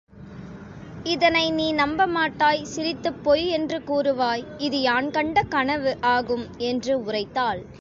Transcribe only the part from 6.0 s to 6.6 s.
ஆகும்